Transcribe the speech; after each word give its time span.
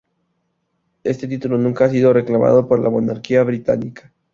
Este 1.03 1.27
título 1.27 1.59
nunca 1.59 1.85
ha 1.85 1.89
sido 1.91 2.11
reclamado 2.11 2.67
por 2.67 2.79
la 2.79 2.89
Monarquía 2.89 3.43
Británica. 3.43 4.11